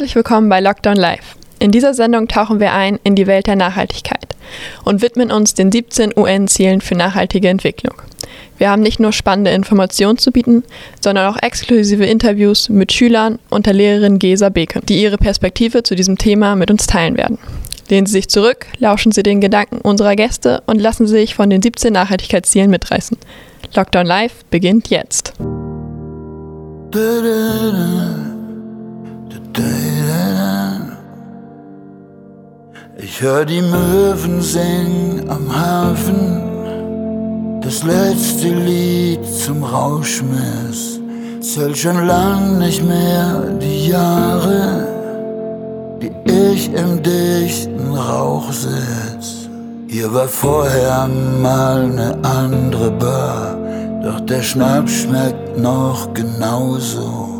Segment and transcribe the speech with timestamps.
[0.00, 1.36] Herzlich willkommen bei Lockdown Live.
[1.58, 4.34] In dieser Sendung tauchen wir ein in die Welt der Nachhaltigkeit
[4.82, 8.00] und widmen uns den 17 UN-Zielen für nachhaltige Entwicklung.
[8.56, 10.64] Wir haben nicht nur spannende Informationen zu bieten,
[11.02, 15.94] sondern auch exklusive Interviews mit Schülern und der Lehrerin Gesa Beken, die ihre Perspektive zu
[15.94, 17.36] diesem Thema mit uns teilen werden.
[17.90, 21.50] Lehnen Sie sich zurück, lauschen Sie den Gedanken unserer Gäste und lassen Sie sich von
[21.50, 23.18] den 17 Nachhaltigkeitszielen mitreißen.
[23.74, 25.34] Lockdown Live beginnt jetzt.
[33.20, 40.98] Ich hör die Möwen singen am Hafen, das letzte Lied zum Rauschmiss.
[41.40, 44.86] Zählt schon lang nicht mehr die Jahre,
[46.00, 49.50] die ich im dichten Rauch sitz.
[49.86, 51.06] Hier war vorher
[51.42, 53.58] mal ne andere Bar,
[54.02, 57.39] doch der Schnaps schmeckt noch genauso.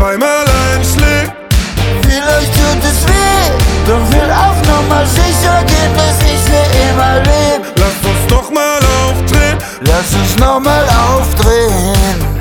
[0.00, 0.44] der zweimal
[0.74, 1.32] einschlägt.
[2.02, 3.50] Vielleicht tut es weh,
[3.86, 7.62] doch will auf Nummer sicher gehen, dass ich für immer leb.
[7.76, 9.58] Lass uns nochmal aufdrehen.
[9.82, 12.40] Lass uns nochmal aufdrehen.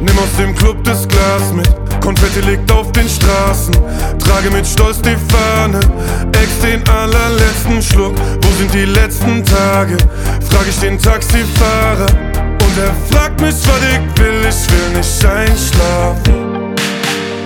[0.00, 1.68] Nimm aus dem Club das Glas mit.
[2.00, 3.74] Konfetti liegt auf den Straßen.
[4.18, 5.80] Trage mit Stolz die Fahne.
[6.32, 8.14] Ex den allerletzten Schluck.
[8.42, 9.96] Wo sind die letzten Tage?
[10.48, 12.35] Frag ich den Taxifahrer.
[12.76, 14.44] Und er fragt mich, was ich will.
[14.48, 16.74] Ich will nicht einschlafen.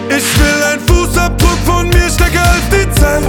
[0.08, 3.22] Ich will ein Fußabdruck von mir stärker als die Zeit.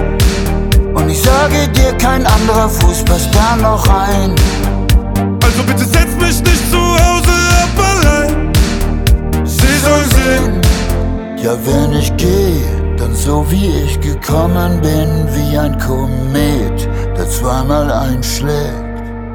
[0.95, 4.33] Und ich sage dir, kein anderer Fuß passt da noch rein.
[5.43, 8.51] Also bitte setz mich nicht zu Hause ab allein.
[9.45, 10.61] Sie soll sehen.
[11.37, 17.91] Ja, wenn ich gehe, dann so wie ich gekommen bin, wie ein Komet, der zweimal
[17.91, 18.90] einschlägt.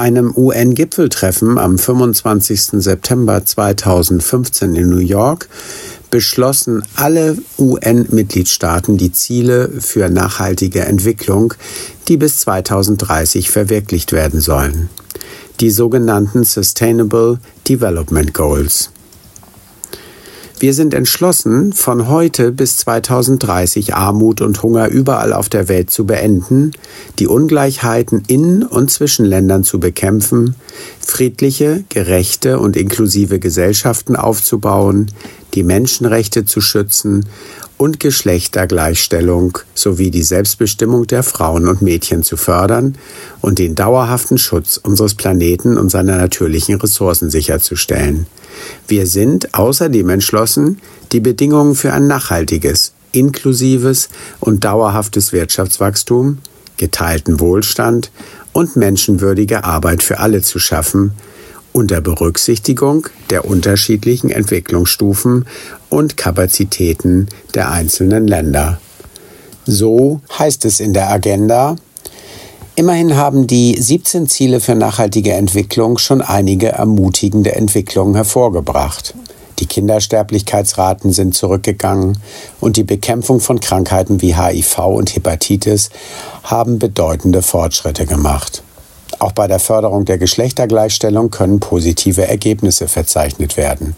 [0.00, 2.82] Einem UN-Gipfeltreffen am 25.
[2.82, 5.48] September 2015 in New York
[6.10, 11.54] beschlossen alle UN-Mitgliedstaaten die Ziele für nachhaltige Entwicklung,
[12.08, 14.88] die bis 2030 verwirklicht werden sollen.
[15.60, 17.38] Die sogenannten Sustainable
[17.68, 18.90] Development Goals.
[20.60, 26.04] Wir sind entschlossen, von heute bis 2030 Armut und Hunger überall auf der Welt zu
[26.04, 26.72] beenden,
[27.18, 30.56] die Ungleichheiten in und zwischen Ländern zu bekämpfen,
[31.00, 35.10] friedliche, gerechte und inklusive Gesellschaften aufzubauen,
[35.54, 37.26] die Menschenrechte zu schützen
[37.76, 42.96] und Geschlechtergleichstellung sowie die Selbstbestimmung der Frauen und Mädchen zu fördern
[43.40, 48.26] und den dauerhaften Schutz unseres Planeten und seiner natürlichen Ressourcen sicherzustellen.
[48.86, 50.78] Wir sind außerdem entschlossen,
[51.12, 54.08] die Bedingungen für ein nachhaltiges, inklusives
[54.40, 56.38] und dauerhaftes Wirtschaftswachstum,
[56.76, 58.10] geteilten Wohlstand
[58.52, 61.12] und menschenwürdige Arbeit für alle zu schaffen,
[61.72, 65.46] unter Berücksichtigung der unterschiedlichen Entwicklungsstufen
[65.88, 68.80] und Kapazitäten der einzelnen Länder.
[69.66, 71.76] So heißt es in der Agenda.
[72.76, 79.14] Immerhin haben die 17 Ziele für nachhaltige Entwicklung schon einige ermutigende Entwicklungen hervorgebracht.
[79.58, 82.18] Die Kindersterblichkeitsraten sind zurückgegangen
[82.60, 85.90] und die Bekämpfung von Krankheiten wie HIV und Hepatitis
[86.42, 88.62] haben bedeutende Fortschritte gemacht.
[89.20, 93.94] Auch bei der Förderung der Geschlechtergleichstellung können positive Ergebnisse verzeichnet werden.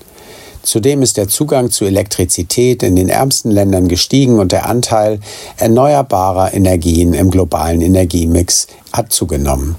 [0.63, 5.21] Zudem ist der Zugang zu Elektrizität in den ärmsten Ländern gestiegen und der Anteil
[5.59, 9.77] erneuerbarer Energien im globalen Energiemix hat zugenommen.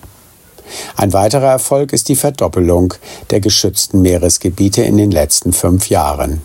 [0.96, 2.94] Ein weiterer Erfolg ist die Verdoppelung
[3.30, 6.42] der geschützten Meeresgebiete in den letzten fünf Jahren.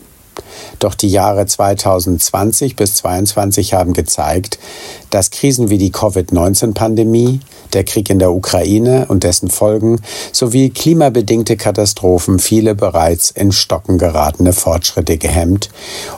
[0.79, 4.59] Doch die Jahre 2020 bis 2022 haben gezeigt,
[5.11, 7.41] dass Krisen wie die Covid-19-Pandemie,
[7.73, 10.01] der Krieg in der Ukraine und dessen Folgen
[10.33, 15.69] sowie klimabedingte Katastrophen viele bereits in Stocken geratene Fortschritte gehemmt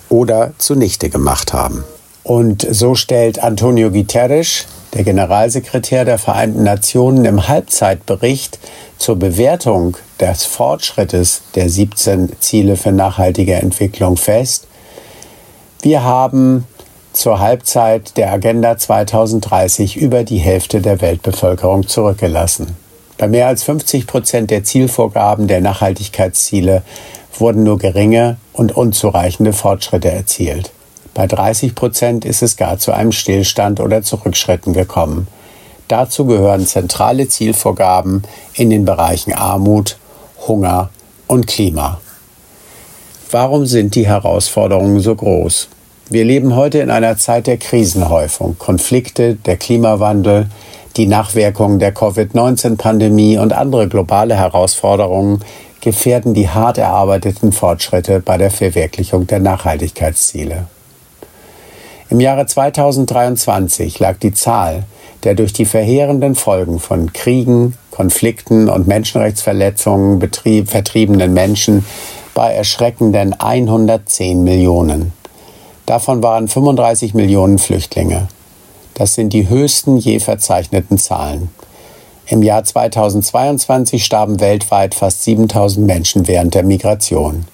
[0.09, 1.85] oder zunichte gemacht haben.
[2.23, 8.59] Und so stellt Antonio Guterres, der Generalsekretär der Vereinten Nationen, im Halbzeitbericht
[8.99, 14.67] zur Bewertung des Fortschrittes der 17 Ziele für nachhaltige Entwicklung fest.
[15.83, 16.67] Wir haben
[17.13, 22.77] zur Halbzeit der Agenda 2030 über die Hälfte der Weltbevölkerung zurückgelassen.
[23.19, 26.83] Bei mehr als 50 Prozent der Zielvorgaben der Nachhaltigkeitsziele
[27.39, 30.73] wurden nur geringe und unzureichende Fortschritte erzielt.
[31.13, 35.27] Bei 30 Prozent ist es gar zu einem Stillstand oder zu Rückschritten gekommen.
[35.89, 38.23] Dazu gehören zentrale Zielvorgaben
[38.55, 39.99] in den Bereichen Armut,
[40.47, 40.91] Hunger
[41.27, 42.01] und Klima.
[43.31, 45.69] Warum sind die Herausforderungen so groß?
[46.13, 50.49] Wir leben heute in einer Zeit der Krisenhäufung, Konflikte, der Klimawandel,
[50.97, 55.39] die Nachwirkungen der Covid-19-Pandemie und andere globale Herausforderungen
[55.81, 60.67] gefährden die hart erarbeiteten Fortschritte bei der Verwirklichung der Nachhaltigkeitsziele.
[62.09, 64.83] Im Jahre 2023 lag die Zahl
[65.23, 70.19] der durch die verheerenden Folgen von Kriegen, Konflikten und Menschenrechtsverletzungen
[70.67, 71.85] vertriebenen Menschen
[72.35, 75.20] bei erschreckenden 110 Millionen.
[75.91, 78.29] Davon waren 35 Millionen Flüchtlinge.
[78.95, 81.51] Das sind die höchsten je verzeichneten Zahlen.
[82.27, 87.45] Im Jahr 2022 starben weltweit fast 7000 Menschen während der Migration.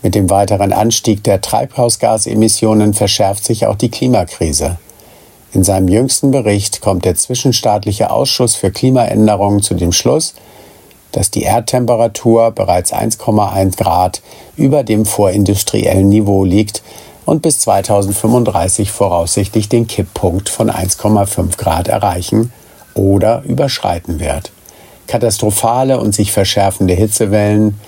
[0.00, 4.78] Mit dem weiteren Anstieg der Treibhausgasemissionen verschärft sich auch die Klimakrise.
[5.52, 10.34] In seinem jüngsten Bericht kommt der Zwischenstaatliche Ausschuss für Klimaänderungen zu dem Schluss,
[11.10, 14.22] dass die Erdtemperatur bereits 1,1 Grad
[14.56, 16.84] über dem vorindustriellen Niveau liegt
[17.26, 22.52] und bis 2035 voraussichtlich den Kipppunkt von 1,5 Grad erreichen
[22.94, 24.52] oder überschreiten wird.
[25.06, 27.78] Katastrophale und sich verschärfende Hitzewellen,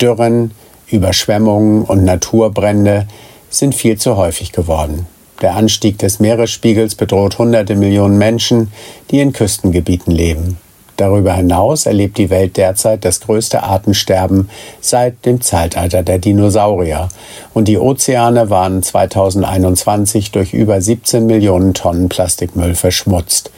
[0.00, 0.50] Dürren,
[0.88, 3.08] Überschwemmungen und Naturbrände
[3.50, 5.06] sind viel zu häufig geworden.
[5.40, 8.72] Der Anstieg des Meeresspiegels bedroht hunderte Millionen Menschen,
[9.10, 10.58] die in Küstengebieten leben.
[10.98, 14.50] Darüber hinaus erlebt die Welt derzeit das größte Artensterben
[14.80, 17.08] seit dem Zeitalter der Dinosaurier.
[17.54, 23.52] Und die Ozeane waren 2021 durch über 17 Millionen Tonnen Plastikmüll verschmutzt,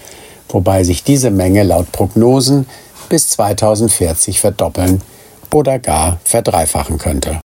[0.51, 2.67] wobei sich diese Menge laut Prognosen
[3.09, 5.01] bis 2040 verdoppeln
[5.51, 7.41] oder gar verdreifachen könnte.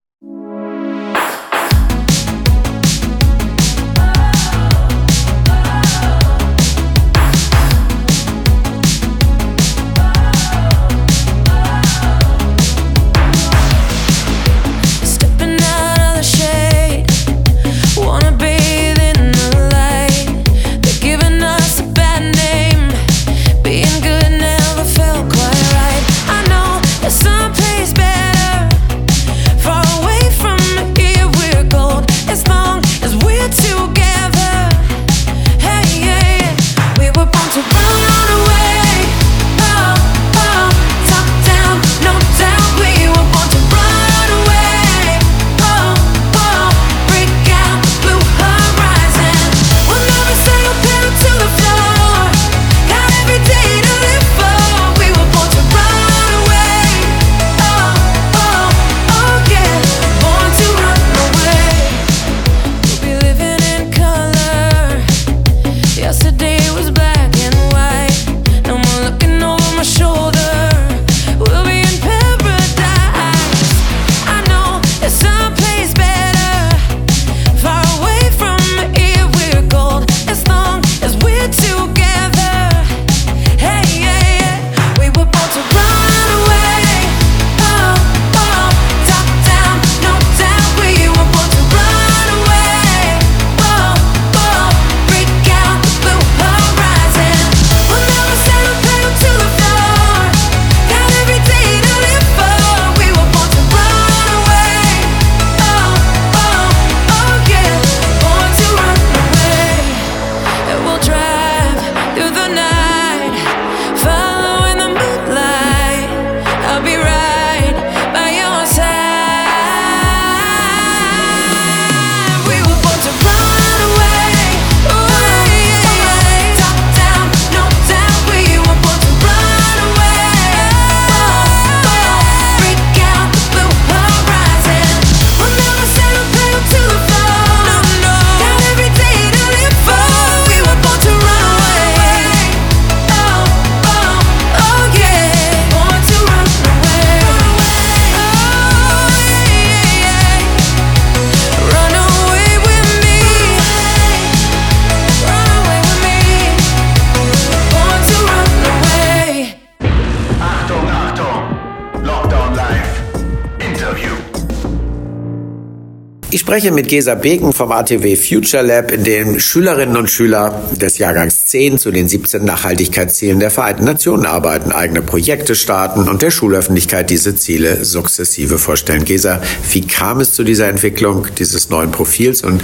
[166.53, 171.47] Spreche mit Gesa Beken vom ATW Future Lab, in dem Schülerinnen und Schüler des Jahrgangs
[171.47, 177.09] 10 zu den 17 Nachhaltigkeitszielen der Vereinten Nationen arbeiten, eigene Projekte starten und der Schulöffentlichkeit
[177.09, 179.03] diese Ziele sukzessive vorstellen.
[179.03, 179.41] Gesa,
[179.71, 182.61] wie kam es zu dieser Entwicklung dieses neuen Profils und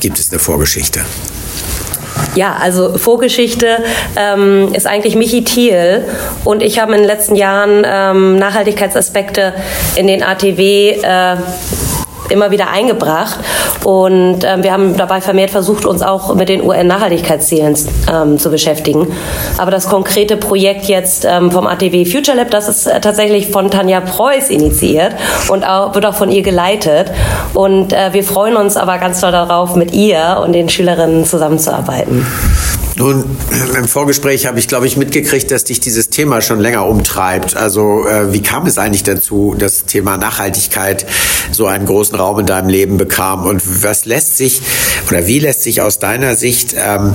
[0.00, 1.00] gibt es eine Vorgeschichte?
[2.34, 3.84] Ja, also Vorgeschichte
[4.16, 6.06] ähm, ist eigentlich Michi Thiel
[6.44, 9.52] und ich habe in den letzten Jahren ähm, Nachhaltigkeitsaspekte
[9.96, 11.36] in den ATW äh,
[12.30, 13.38] immer wieder eingebracht.
[13.84, 17.76] Und ähm, wir haben dabei vermehrt versucht, uns auch mit den UN-Nachhaltigkeitszielen
[18.12, 19.08] ähm, zu beschäftigen.
[19.58, 23.70] Aber das konkrete Projekt jetzt ähm, vom ATW Future Lab, das ist äh, tatsächlich von
[23.70, 25.14] Tanja Preuß initiiert
[25.48, 27.10] und auch, wird auch von ihr geleitet.
[27.54, 32.26] Und äh, wir freuen uns aber ganz doll darauf, mit ihr und den Schülerinnen zusammenzuarbeiten.
[33.00, 33.24] Nun,
[33.78, 37.56] im Vorgespräch habe ich, glaube ich, mitgekriegt, dass dich dieses Thema schon länger umtreibt.
[37.56, 41.06] Also äh, wie kam es eigentlich dazu, dass das Thema Nachhaltigkeit
[41.50, 43.46] so einen großen Raum in deinem Leben bekam?
[43.46, 44.60] Und was lässt sich
[45.08, 47.14] oder wie lässt sich aus deiner Sicht ähm,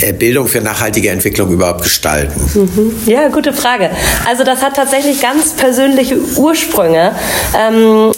[0.00, 2.38] äh, Bildung für nachhaltige Entwicklung überhaupt gestalten?
[2.52, 2.96] Mhm.
[3.06, 3.88] Ja, gute Frage.
[4.28, 7.16] Also das hat tatsächlich ganz persönliche Ursprünge.
[7.58, 8.12] Ähm,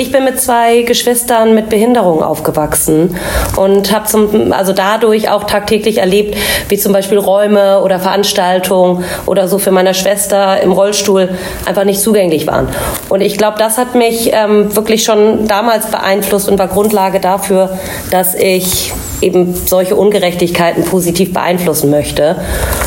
[0.00, 3.18] ich bin mit zwei Geschwistern mit Behinderung aufgewachsen
[3.56, 4.06] und habe
[4.50, 6.38] also dadurch auch tagtäglich erlebt,
[6.70, 11.28] wie zum Beispiel Räume oder Veranstaltungen oder so für meine Schwester im Rollstuhl
[11.66, 12.68] einfach nicht zugänglich waren.
[13.10, 17.78] Und ich glaube, das hat mich ähm, wirklich schon damals beeinflusst und war Grundlage dafür,
[18.10, 22.36] dass ich eben solche Ungerechtigkeiten positiv beeinflussen möchte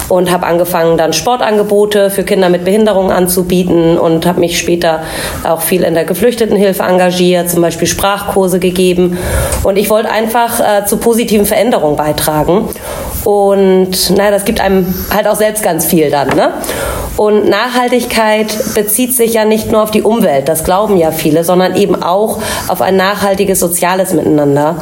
[0.10, 5.04] und habe angefangen dann Sportangebote für Kinder mit Behinderung anzubieten und habe mich später
[5.44, 9.18] auch viel in der Geflüchtetenhilfe engagiert, zum Beispiel Sprachkurse gegeben
[9.64, 12.70] und ich wollte einfach äh, zu positiven Veränderungen beitragen
[13.24, 16.30] und naja, das gibt einem halt auch selbst ganz viel dann.
[16.36, 16.54] Ne?
[17.16, 21.76] Und Nachhaltigkeit bezieht sich ja nicht nur auf die Umwelt, das glauben ja viele, sondern
[21.76, 24.78] eben auch auf ein nachhaltiges soziales Miteinander.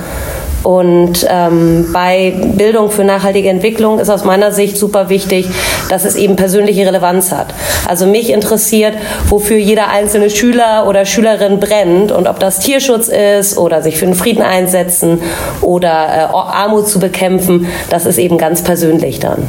[0.64, 5.48] Und ähm, bei Bildung für nachhaltige Entwicklung ist aus meiner Sicht super wichtig,
[5.90, 7.54] dass es eben persönliche Relevanz hat.
[7.88, 8.96] Also mich interessiert,
[9.28, 14.06] wofür jeder einzelne Schüler oder Schülerin brennt und ob das Tierschutz ist oder sich für
[14.06, 15.22] den Frieden einsetzen
[15.62, 19.48] oder äh, Armut zu bekämpfen, das ist eben ganz persönlich dann.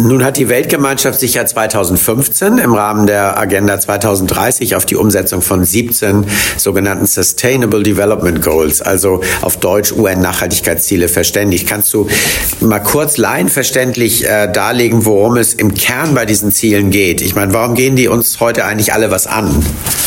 [0.00, 5.42] Nun hat die Weltgemeinschaft sich ja 2015 im Rahmen der Agenda 2030 auf die Umsetzung
[5.42, 6.24] von 17
[6.56, 11.68] sogenannten Sustainable Development Goals, also auf Deutsch UN-Nachhaltigkeitsziele verständigt.
[11.68, 12.06] Kannst du
[12.60, 17.20] mal kurz laienverständlich äh, darlegen, worum es im Kern bei diesen Zielen geht?
[17.20, 19.64] Ich meine, warum gehen die uns heute eigentlich alle was an?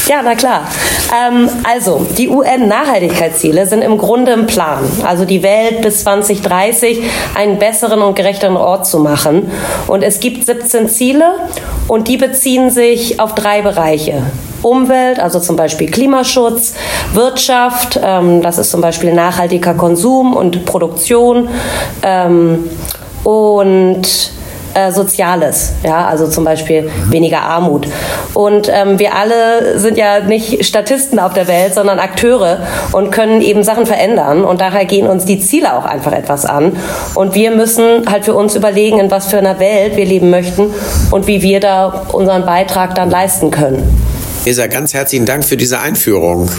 [0.08, 0.68] Ja, na klar.
[1.14, 7.02] Ähm, also, die UN-Nachhaltigkeitsziele sind im Grunde ein Plan, also die Welt bis 2030
[7.36, 9.52] einen besseren und gerechteren Ort zu machen.
[9.88, 11.34] Und es gibt 17 Ziele
[11.88, 14.24] und die beziehen sich auf drei Bereiche.
[14.62, 16.76] Umwelt, also zum Beispiel Klimaschutz,
[17.14, 21.50] Wirtschaft, ähm, das ist zum Beispiel nachhaltiger Konsum und Produktion
[22.04, 22.70] ähm,
[23.24, 24.32] und
[24.74, 27.88] äh, Soziales, ja, also zum Beispiel weniger Armut.
[28.34, 32.60] Und ähm, wir alle sind ja nicht Statisten auf der Welt, sondern Akteure
[32.92, 34.44] und können eben Sachen verändern.
[34.44, 36.78] Und daher gehen uns die Ziele auch einfach etwas an.
[37.16, 40.74] Und wir müssen halt für uns überlegen, in was für einer Welt wir leben möchten
[41.12, 43.84] und wie wir da unseren Beitrag dann leisten können.
[44.46, 46.50] Isa, ganz herzlichen Dank für diese Einführung.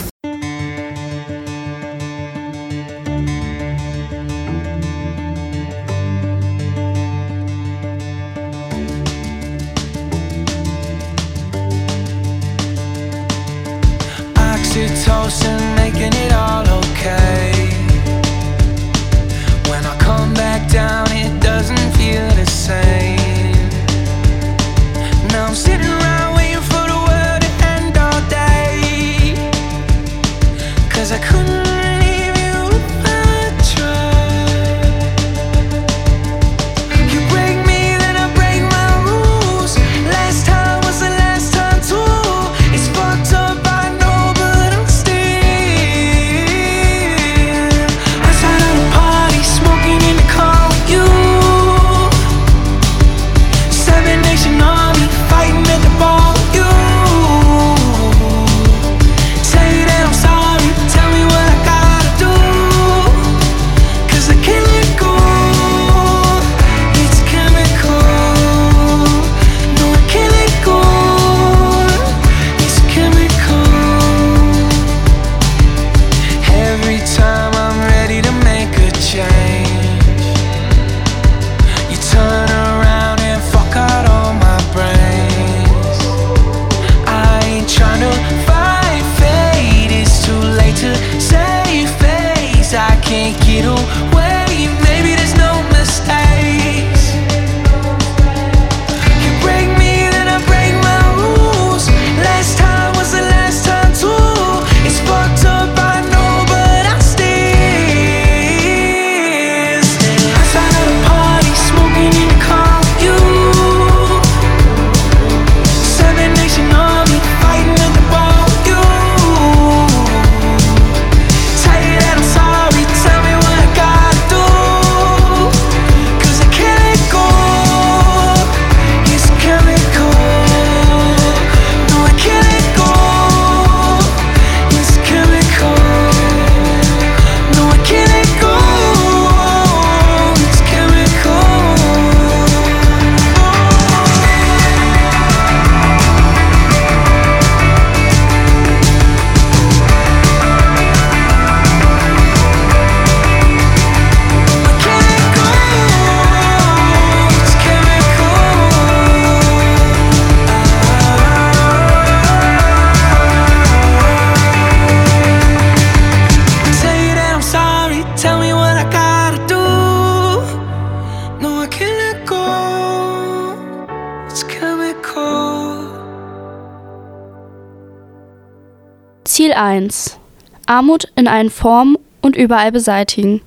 [179.73, 180.19] 1.
[180.67, 183.41] Armut in allen Formen und überall beseitigen.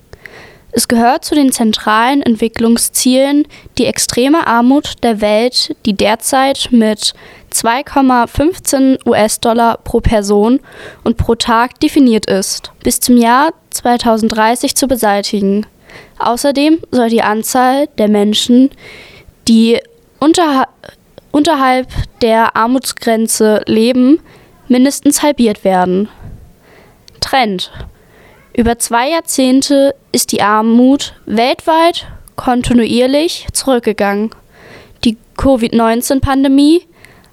[0.71, 7.13] Es gehört zu den zentralen Entwicklungszielen die extreme Armut der Welt, die derzeit mit
[7.53, 10.59] 2,15 US-Dollar pro Person
[11.05, 15.65] und pro Tag definiert ist, bis zum Jahr 2030 zu beseitigen.
[16.19, 18.69] Außerdem soll die Anzahl der Menschen,
[19.47, 19.79] die
[20.19, 20.67] unter,
[21.31, 21.87] unterhalb
[22.21, 24.19] der Armutsgrenze leben,
[24.67, 26.09] mindestens halbiert werden.
[27.19, 27.71] Trend.
[28.53, 34.31] Über zwei Jahrzehnte ist die Armut weltweit kontinuierlich zurückgegangen.
[35.03, 36.83] Die Covid-19-Pandemie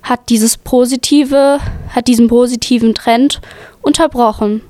[0.03, 3.41] hat, positive, hat diesen positiven Trend
[3.81, 4.63] unterbrochen.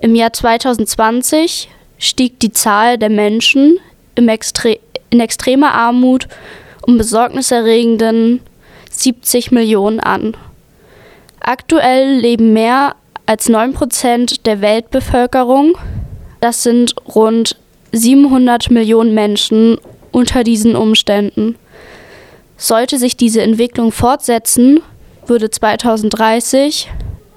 [0.00, 3.78] Im Jahr 2020 stieg die Zahl der Menschen
[4.28, 4.78] Extre
[5.10, 6.28] in extremer Armut
[6.82, 8.40] um besorgniserregenden
[8.90, 10.36] 70 Millionen an.
[11.40, 12.94] Aktuell leben mehr
[13.26, 15.74] als 9% der Weltbevölkerung,
[16.40, 17.56] das sind rund
[17.92, 19.78] 700 Millionen Menschen
[20.12, 21.56] unter diesen Umständen.
[22.56, 24.80] Sollte sich diese Entwicklung fortsetzen,
[25.26, 26.88] würde 2030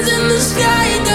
[0.07, 1.08] in the sky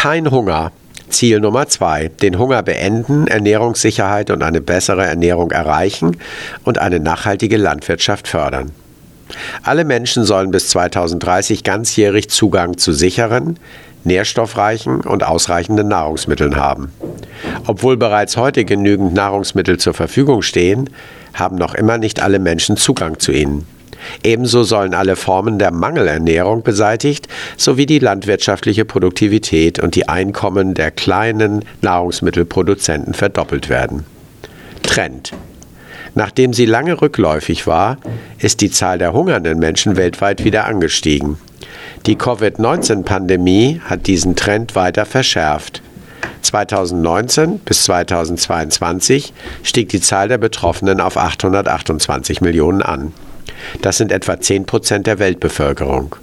[0.00, 0.72] Kein Hunger.
[1.10, 2.08] Ziel Nummer zwei.
[2.08, 6.16] Den Hunger beenden, Ernährungssicherheit und eine bessere Ernährung erreichen
[6.64, 8.72] und eine nachhaltige Landwirtschaft fördern.
[9.62, 13.58] Alle Menschen sollen bis 2030 ganzjährig Zugang zu sicheren,
[14.04, 16.92] nährstoffreichen und ausreichenden Nahrungsmitteln haben.
[17.66, 20.90] Obwohl bereits heute genügend Nahrungsmittel zur Verfügung stehen,
[21.34, 23.66] haben noch immer nicht alle Menschen Zugang zu ihnen.
[24.22, 30.90] Ebenso sollen alle Formen der Mangelernährung beseitigt sowie die landwirtschaftliche Produktivität und die Einkommen der
[30.90, 34.04] kleinen Nahrungsmittelproduzenten verdoppelt werden.
[34.82, 35.32] Trend.
[36.14, 37.98] Nachdem sie lange rückläufig war,
[38.38, 41.38] ist die Zahl der hungernden Menschen weltweit wieder angestiegen.
[42.06, 45.82] Die Covid-19-Pandemie hat diesen Trend weiter verschärft.
[46.42, 49.32] 2019 bis 2022
[49.62, 53.12] stieg die Zahl der Betroffenen auf 828 Millionen an.
[53.82, 56.16] Das sind etwa 10 Prozent der Weltbevölkerung.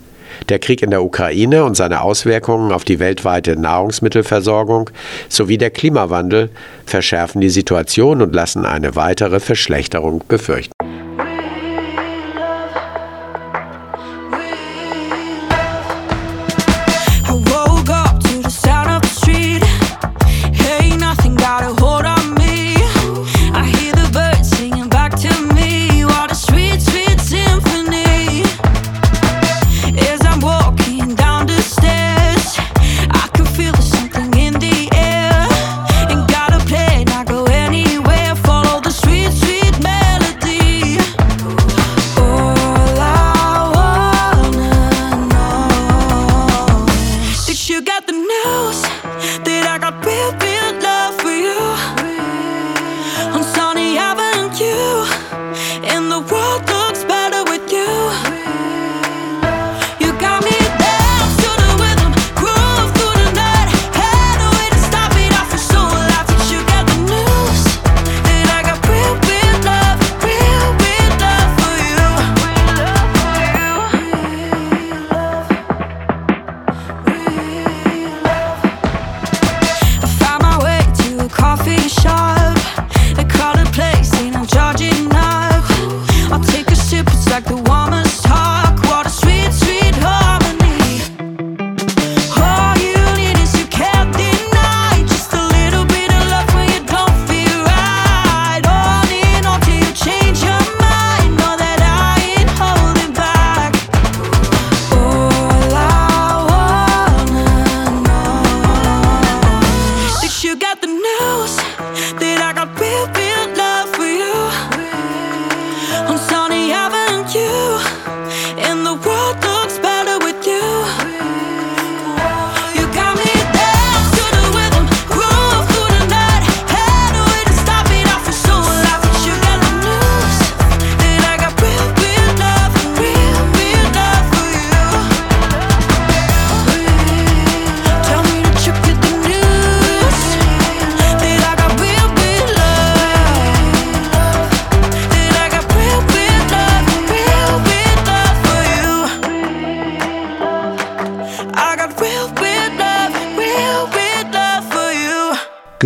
[0.49, 4.89] Der Krieg in der Ukraine und seine Auswirkungen auf die weltweite Nahrungsmittelversorgung
[5.29, 6.49] sowie der Klimawandel
[6.85, 10.73] verschärfen die Situation und lassen eine weitere Verschlechterung befürchten.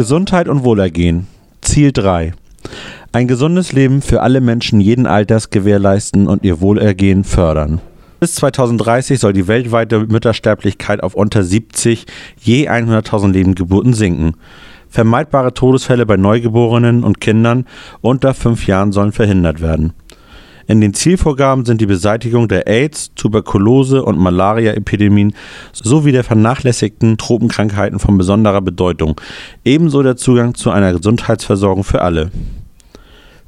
[0.01, 1.27] Gesundheit und Wohlergehen.
[1.61, 2.33] Ziel 3.
[3.11, 7.81] Ein gesundes Leben für alle Menschen jeden Alters gewährleisten und ihr Wohlergehen fördern.
[8.19, 12.07] Bis 2030 soll die weltweite Müttersterblichkeit auf unter 70
[12.39, 14.37] je 100.000 Lebendgeburten sinken.
[14.89, 17.67] Vermeidbare Todesfälle bei Neugeborenen und Kindern
[18.01, 19.93] unter fünf Jahren sollen verhindert werden.
[20.67, 25.33] In den Zielvorgaben sind die Beseitigung der AIDS, Tuberkulose und Malaria-Epidemien
[25.73, 29.19] sowie der vernachlässigten Tropenkrankheiten von besonderer Bedeutung,
[29.65, 32.31] ebenso der Zugang zu einer Gesundheitsversorgung für alle.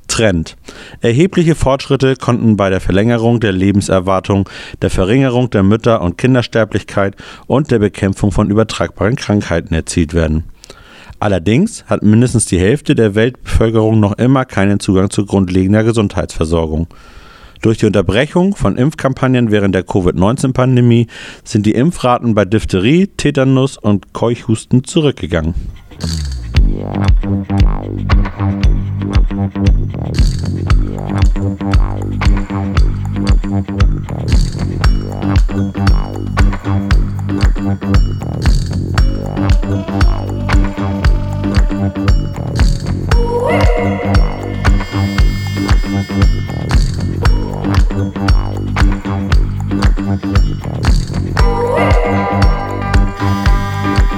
[0.08, 0.58] Trend.
[1.02, 4.48] Erhebliche Fortschritte konnten bei der Verlängerung der Lebenserwartung,
[4.82, 7.16] der Verringerung der Mütter- und Kindersterblichkeit
[7.48, 10.44] und der Bekämpfung von übertragbaren Krankheiten erzielt werden.
[11.24, 16.88] Allerdings hat mindestens die Hälfte der Weltbevölkerung noch immer keinen Zugang zu grundlegender Gesundheitsversorgung.
[17.62, 21.08] Durch die Unterbrechung von Impfkampagnen während der Covid-19-Pandemie
[21.46, 25.54] sind die Impfraten bei Diphtherie, Tetanus und Keuchhusten zurückgegangen.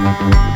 [0.06, 0.55] Cause you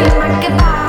[0.00, 0.79] we work about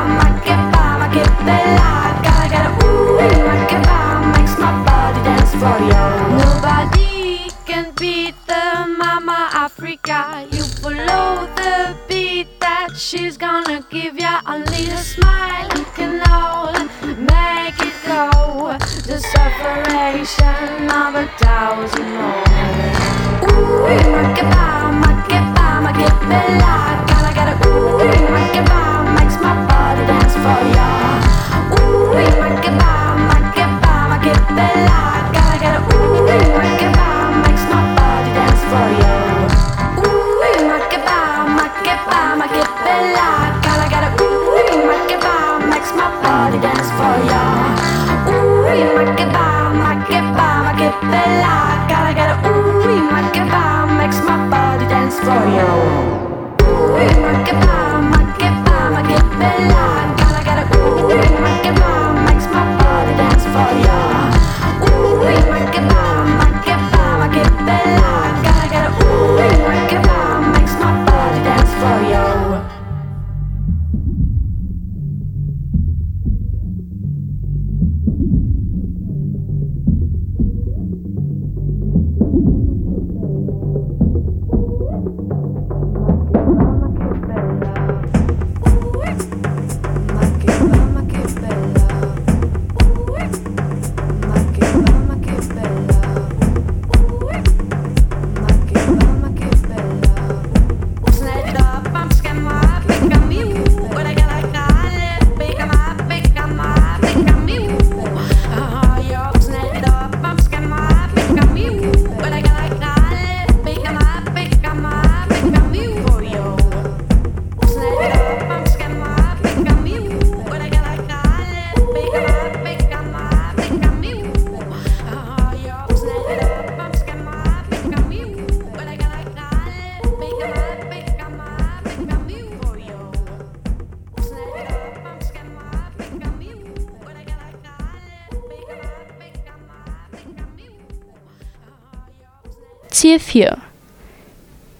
[143.11, 143.57] Ziel 4.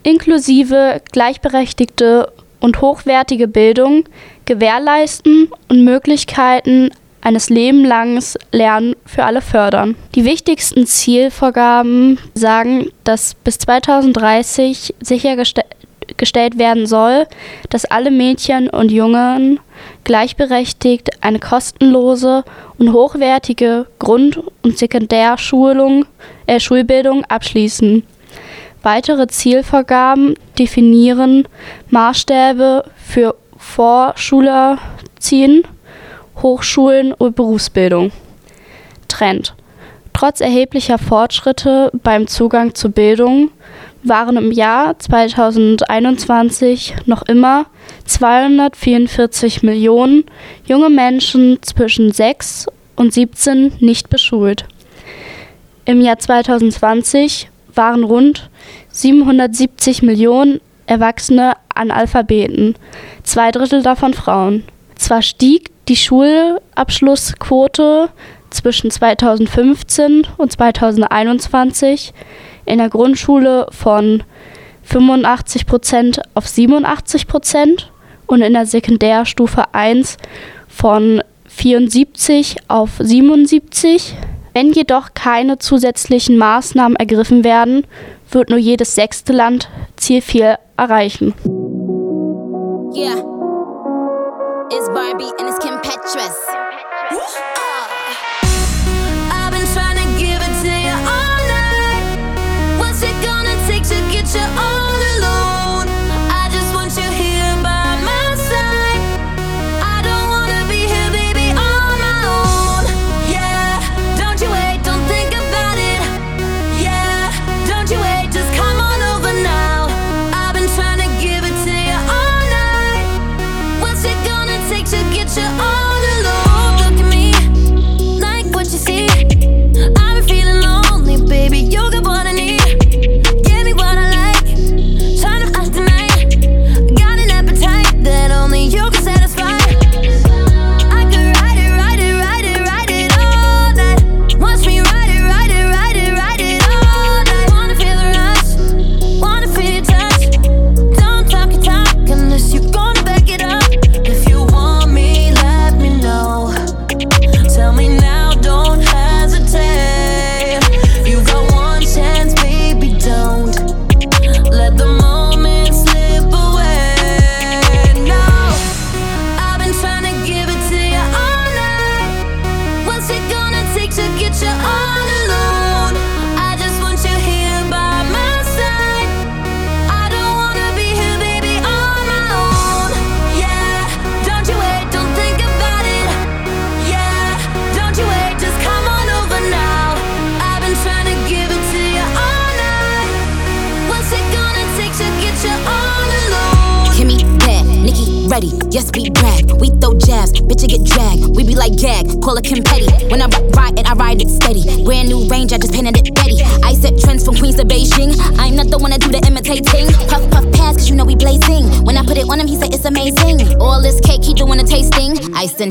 [0.04, 4.06] Inklusive, gleichberechtigte und hochwertige Bildung
[4.46, 9.96] gewährleisten und Möglichkeiten eines lebenlanges Lernen für alle fördern.
[10.16, 17.28] Die wichtigsten Zielvorgaben sagen, dass bis 2030 sichergestellt werden soll,
[17.70, 19.60] dass alle Mädchen und Jungen
[20.06, 22.46] gleichberechtigt eine kostenlose
[22.78, 26.06] und hochwertige Grund- und Sekundärschulung,
[26.48, 28.04] äh, Schulbildung abschließen.
[28.84, 31.48] Weitere Zielvorgaben definieren
[31.90, 35.64] Maßstäbe für Vorschulerziehen,
[36.42, 38.12] Hochschulen und Berufsbildung.
[39.08, 39.54] Trend.
[40.14, 43.52] Trotz erheblicher Fortschritte beim Zugang zur Bildung
[44.04, 47.68] waren im Jahr 2021 noch immer
[48.06, 50.24] 244 Millionen
[50.66, 52.66] junge Menschen zwischen 6
[52.96, 54.66] und 17 nicht beschult.
[55.86, 58.50] Im Jahr 2020 waren rund
[58.90, 62.76] 770 Millionen erwachsene Analphabeten,
[63.24, 64.64] zwei Drittel davon Frauen.
[64.96, 68.10] Zwar stieg die Schulabschlussquote
[68.50, 72.14] zwischen 2015 und 2021
[72.66, 74.24] in der Grundschule von
[74.84, 77.92] 85 Prozent auf 87 Prozent
[78.28, 80.18] und in der Sekundärstufe 1
[80.68, 84.16] von 74 auf 77
[84.54, 87.88] wenn jedoch keine zusätzlichen Maßnahmen ergriffen werden,
[88.30, 91.34] wird nur jedes sechste Land Ziel 4 erreichen.
[92.94, 93.24] Yeah.
[94.70, 96.36] It's Barbie and it's Kim Petras.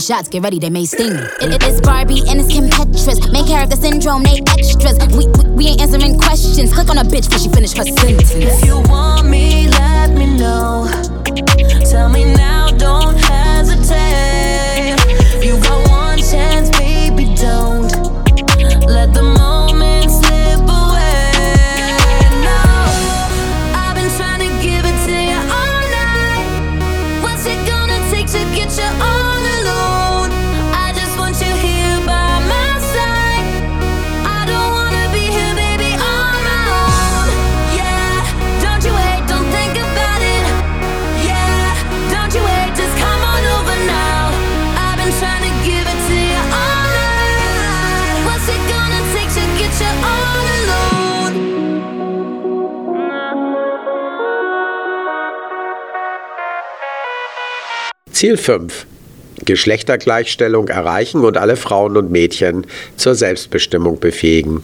[0.01, 1.13] taking shots, get ready, they may sting.
[1.13, 3.33] It, it, it's Barbie and it's Kim Petras.
[3.33, 4.99] Main character syndrome, they extras.
[5.17, 6.73] We, we, we ain't answering questions.
[6.73, 8.31] Click on a bitch before she finish her sentence.
[8.33, 10.89] If you want me, let me know.
[11.91, 13.10] Tell me now, don't.
[58.21, 58.85] Ziel 5.
[59.47, 62.67] Geschlechtergleichstellung erreichen und alle Frauen und Mädchen
[62.97, 64.63] zur Selbstbestimmung befähigen.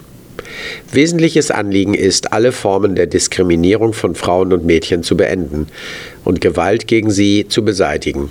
[0.93, 5.69] Wesentliches Anliegen ist, alle Formen der Diskriminierung von Frauen und Mädchen zu beenden
[6.23, 8.29] und Gewalt gegen sie zu beseitigen.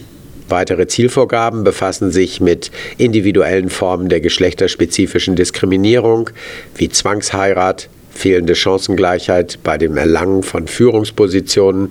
[0.47, 2.69] Weitere Zielvorgaben befassen sich mit
[2.99, 6.30] individuellen Formen der geschlechterspezifischen Diskriminierung
[6.76, 11.89] wie Zwangsheirat, fehlende Chancengleichheit bei dem Erlangen von Führungspositionen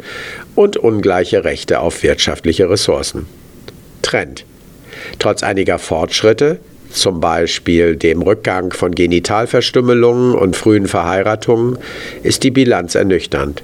[0.55, 3.27] und ungleiche Rechte auf wirtschaftliche Ressourcen.
[4.03, 4.45] Trend.
[5.18, 6.59] Trotz einiger Fortschritte,
[6.91, 11.79] zum Beispiel dem Rückgang von Genitalverstümmelungen und frühen Verheiratungen,
[12.22, 13.62] ist die Bilanz ernüchternd.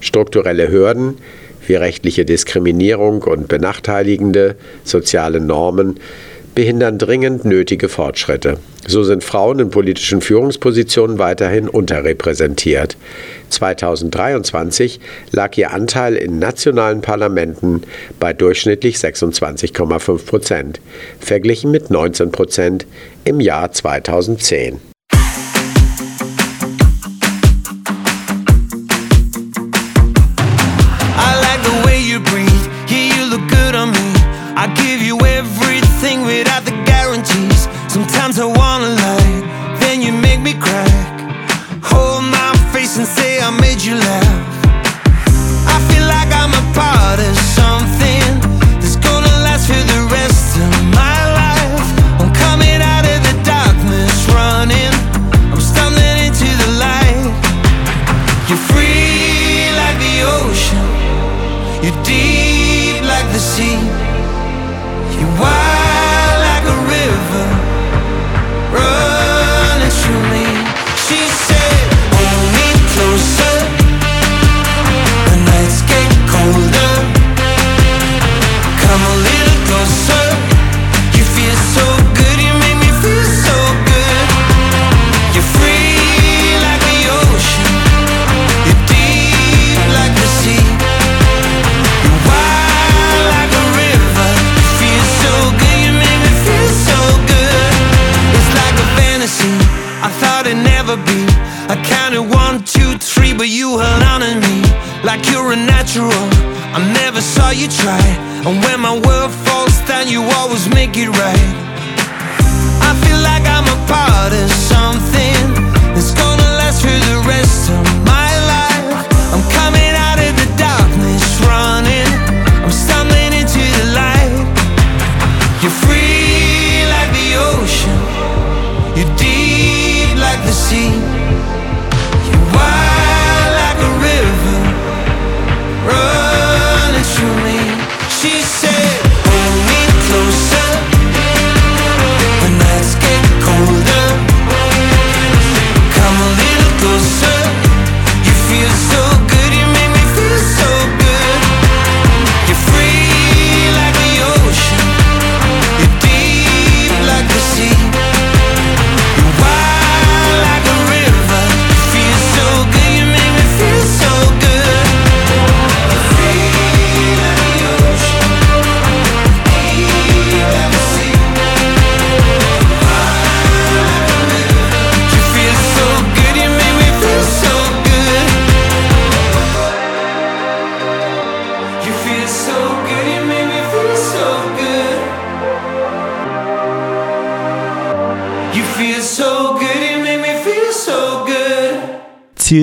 [0.00, 1.18] Strukturelle Hürden,
[1.66, 6.00] wie rechtliche Diskriminierung und benachteiligende soziale Normen
[6.54, 8.58] behindern dringend nötige Fortschritte.
[8.86, 12.96] So sind Frauen in politischen Führungspositionen weiterhin unterrepräsentiert.
[13.50, 15.00] 2023
[15.32, 17.82] lag ihr Anteil in nationalen Parlamenten
[18.18, 20.80] bei durchschnittlich 26,5 Prozent,
[21.20, 22.86] verglichen mit 19 Prozent
[23.24, 24.89] im Jahr 2010.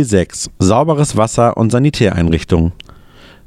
[0.07, 0.51] 6.
[0.59, 2.71] Sauberes Wasser und Sanitäreinrichtungen.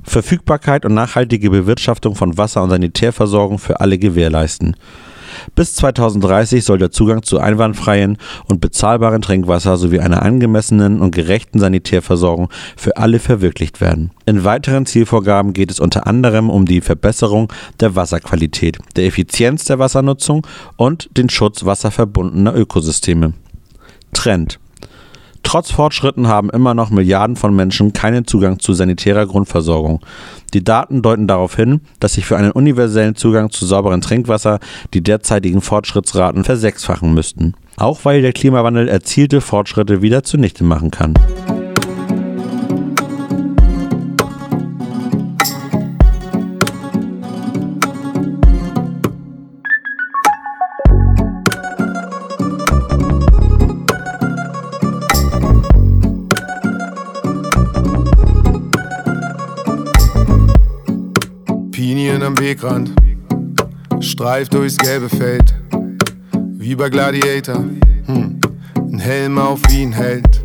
[0.02, 4.76] Verfügbarkeit und nachhaltige Bewirtschaftung von Wasser- und Sanitärversorgung für alle gewährleisten.
[5.54, 11.58] Bis 2030 soll der Zugang zu einwandfreien und bezahlbaren Trinkwasser sowie einer angemessenen und gerechten
[11.60, 14.10] Sanitärversorgung für alle verwirklicht werden.
[14.26, 19.78] In weiteren Zielvorgaben geht es unter anderem um die Verbesserung der Wasserqualität, der Effizienz der
[19.78, 20.46] Wassernutzung
[20.76, 23.32] und den Schutz wasserverbundener Ökosysteme.
[24.12, 24.58] Trend
[25.50, 29.98] Trotz Fortschritten haben immer noch Milliarden von Menschen keinen Zugang zu sanitärer Grundversorgung.
[30.54, 34.60] Die Daten deuten darauf hin, dass sich für einen universellen Zugang zu sauberem Trinkwasser
[34.94, 37.54] die derzeitigen Fortschrittsraten versechsfachen müssten.
[37.78, 41.14] Auch weil der Klimawandel erzielte Fortschritte wieder zunichte machen kann.
[62.40, 62.90] Wegrand,
[64.00, 65.54] streift durchs gelbe Feld,
[66.54, 67.62] wie bei Gladiator.
[68.06, 68.40] Hm.
[68.76, 70.44] Ein Helm auf wie ein Held,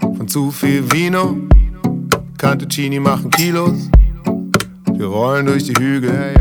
[0.00, 1.36] von zu viel Vino,
[2.36, 3.88] Cantuccini machen Kilos.
[4.92, 6.34] Wir rollen durch die Hügel,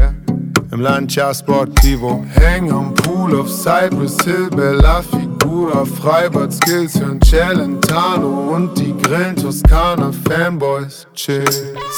[0.74, 2.26] im Lancia Sportivo.
[2.30, 9.36] Hängen am Pool auf Cypress Hill, Bella Figura, Freibad Skills, hören Celentano und die Grillen
[9.36, 11.08] Toskana Fanboys.
[11.14, 11.46] Chill.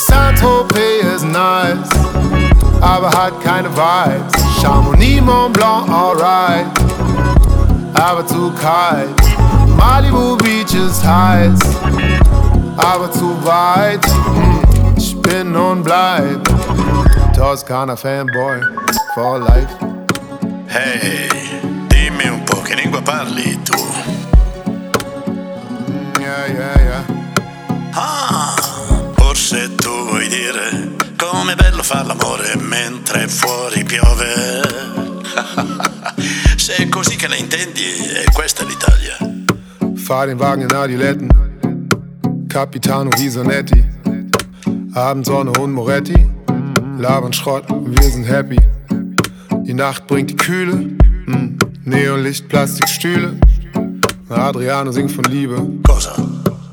[0.07, 1.89] Saint-Tropez ist nice,
[2.81, 4.61] aber hat keine Vibes.
[4.61, 6.65] Chamonix, Mont Blanc, alright,
[7.93, 9.09] aber zu kalt.
[9.77, 11.59] Malibu Beach ist heiß,
[12.77, 14.05] aber zu weit.
[14.05, 16.39] Hm, Ich bin und bleib
[17.35, 18.61] Toskana Fanboy
[19.13, 19.67] for life.
[20.69, 21.27] Ehi,
[21.89, 23.77] dimmi un po' che lingua parli tu?
[26.19, 26.84] Yeah, yeah, yeah.
[31.85, 34.61] Far l'amore mentre fuori piove.
[36.57, 37.83] Se è così che la intendi,
[38.25, 39.15] è questa l'Italia.
[39.95, 41.29] Fahr den Wagen in Adiletten,
[42.47, 43.85] Capitano Visonetti,
[44.93, 46.27] Abendsonne und Moretti,
[46.97, 48.57] labern Schrott, wir sind happy.
[49.67, 50.75] Die Nacht bringt die Kühle,
[51.27, 51.57] mm.
[51.83, 53.37] Neonlicht, Plastikstühle.
[54.29, 55.57] Adriano singt von Liebe.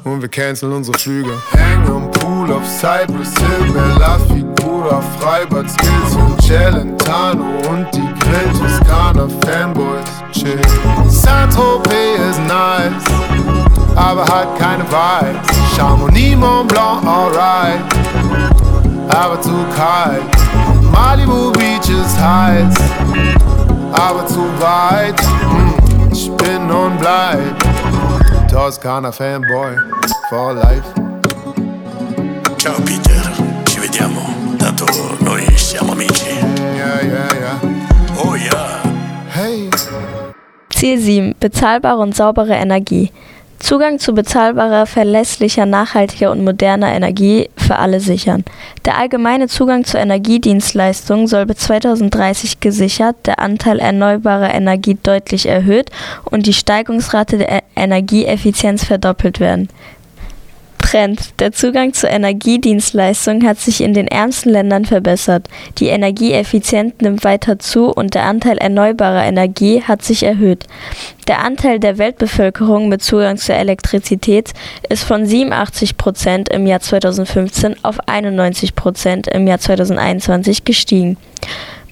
[0.05, 1.33] Und wir canceln unsere Flüge.
[1.53, 4.52] Hängen am Pool auf Cypress Hill, Bella Figura,
[4.91, 10.11] Freibad Skills und Celentano und die Grill Toskana Fanboys.
[10.33, 10.61] Chill.
[11.09, 13.05] Saint-Tropez ist nice,
[13.95, 15.57] aber hat keine Vibes.
[15.77, 17.81] Chamonix, Mont Blanc, alright,
[19.11, 20.23] aber zu kalt.
[20.91, 22.75] Malibu Beach ist heiß,
[23.93, 25.21] aber zu weit.
[25.21, 25.75] Hm,
[26.13, 27.39] Ich bin und bleib
[28.51, 29.77] Toskana Fanboy
[30.29, 30.83] for life.
[32.59, 33.22] Ciao Peter,
[38.17, 38.83] Oh ja.
[39.29, 39.69] Hey.
[40.71, 41.35] Ziel 7.
[41.39, 43.11] Bezahlbare und saubere Energie.
[43.63, 48.45] Zugang zu bezahlbarer, verlässlicher, nachhaltiger und moderner Energie für alle sichern.
[48.85, 55.91] Der allgemeine Zugang zu Energiedienstleistungen soll bis 2030 gesichert, der Anteil erneuerbarer Energie deutlich erhöht
[56.25, 59.69] und die Steigungsrate der E- Energieeffizienz verdoppelt werden.
[60.93, 61.41] Trend.
[61.41, 65.49] Der Zugang zu Energiedienstleistungen hat sich in den ärmsten Ländern verbessert.
[65.79, 70.67] Die Energieeffizienz nimmt weiter zu und der Anteil erneuerbarer Energie hat sich erhöht.
[71.29, 74.53] Der Anteil der Weltbevölkerung mit Zugang zur Elektrizität
[74.91, 81.17] ist von 87 Prozent im Jahr 2015 auf 91 Prozent im Jahr 2021 gestiegen.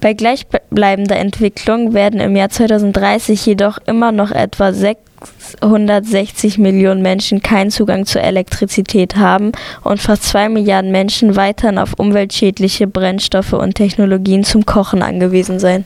[0.01, 7.69] Bei gleichbleibender Entwicklung werden im Jahr 2030 jedoch immer noch etwa 660 Millionen Menschen keinen
[7.69, 9.51] Zugang zur Elektrizität haben
[9.83, 15.85] und fast 2 Milliarden Menschen weiterhin auf umweltschädliche Brennstoffe und Technologien zum Kochen angewiesen sein.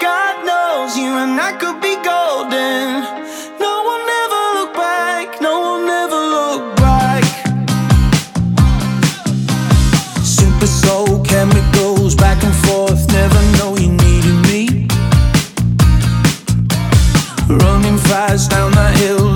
[0.00, 3.21] God knows you and I could be golden.
[18.22, 19.31] Running fast down that hill,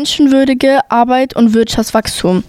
[0.00, 2.42] menschenwürdige Arbeit und Wirtschaftswachstum.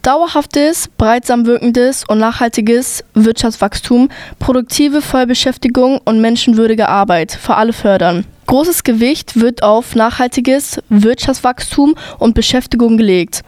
[0.00, 4.08] Dauerhaftes, breitsam wirkendes und nachhaltiges Wirtschaftswachstum,
[4.38, 8.24] produktive Vollbeschäftigung und menschenwürdige Arbeit für alle fördern.
[8.46, 13.42] Großes Gewicht wird auf nachhaltiges Wirtschaftswachstum und Beschäftigung gelegt.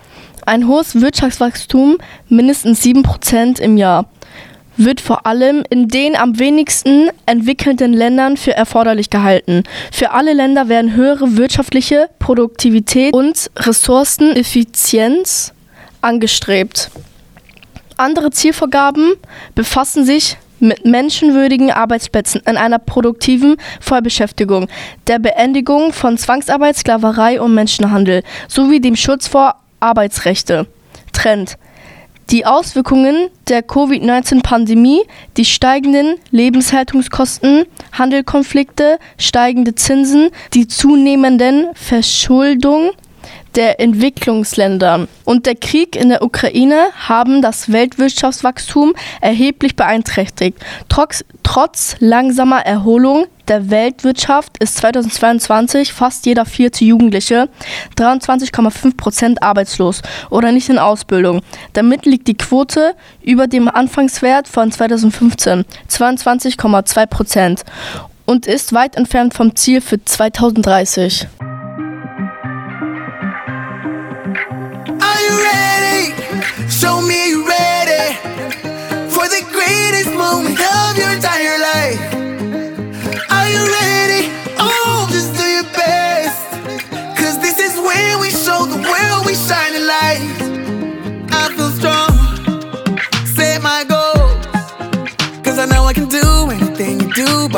[0.45, 1.97] Ein hohes Wirtschaftswachstum,
[2.29, 4.11] mindestens 7% im Jahr
[4.77, 9.65] wird vor allem in den am wenigsten entwickelnden Ländern für erforderlich gehalten.
[9.93, 15.53] Für alle Länder werden höhere wirtschaftliche Produktivität und Ressourceneffizienz
[16.01, 16.91] angestrebt.
[17.97, 19.15] Andere Zielvorgaben
[19.55, 24.69] befassen sich mit menschenwürdigen Arbeitsplätzen in einer produktiven Vollbeschäftigung,
[25.09, 30.67] der Beendigung von Zwangsarbeit, Sklaverei und Menschenhandel sowie dem Schutz vor Arbeitsrechte.
[31.13, 31.59] Trend
[32.31, 35.03] die Auswirkungen der Covid-19-Pandemie,
[35.37, 42.93] die steigenden Lebenshaltungskosten, Handelkonflikte, steigende Zinsen, die zunehmenden Verschuldung
[43.55, 45.07] der Entwicklungsländer.
[45.25, 50.59] Und der Krieg in der Ukraine haben das Weltwirtschaftswachstum erheblich beeinträchtigt.
[50.89, 57.49] Trotz, trotz langsamer Erholung der Weltwirtschaft ist 2022 fast jeder vierte Jugendliche
[57.99, 61.43] 23,5 Prozent arbeitslos oder nicht in Ausbildung.
[61.73, 67.65] Damit liegt die Quote über dem Anfangswert von 2015 22,2 Prozent
[68.27, 71.27] und ist weit entfernt vom Ziel für 2030.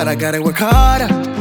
[0.05, 1.34] but I gotta work harder.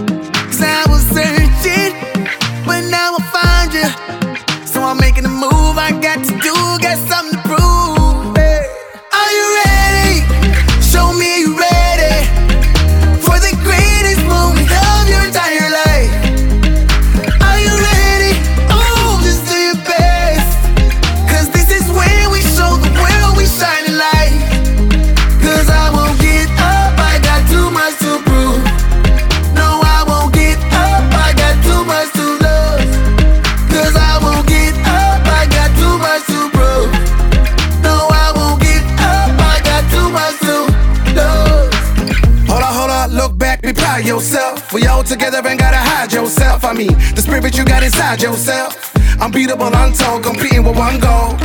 [46.74, 48.96] The spirit you got inside yourself.
[49.22, 51.38] Unbeatable, untold, competing with one goal.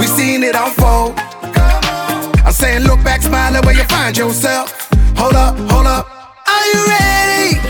[0.00, 1.14] We seen it unfold.
[2.44, 4.90] I'm saying, look back, smile at where you find yourself.
[5.16, 6.08] Hold up, hold up.
[6.48, 7.61] Are you ready?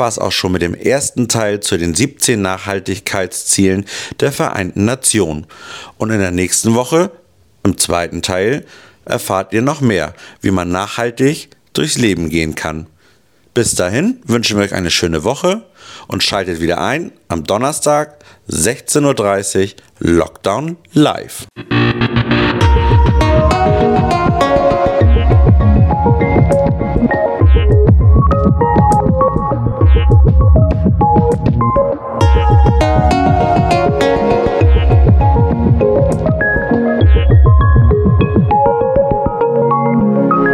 [0.00, 3.84] War's auch schon mit dem ersten Teil zu den 17 Nachhaltigkeitszielen
[4.18, 5.46] der Vereinten Nationen.
[5.98, 7.12] Und in der nächsten Woche,
[7.62, 8.64] im zweiten Teil,
[9.04, 12.88] erfahrt ihr noch mehr, wie man nachhaltig durchs Leben gehen kann.
[13.54, 15.62] Bis dahin wünschen wir euch eine schöne Woche
[16.08, 21.46] und schaltet wieder ein am Donnerstag 16.30 Uhr Lockdown Live.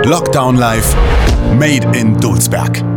[0.07, 0.95] Lockdown Live,
[1.59, 2.96] Made in Dulsberg.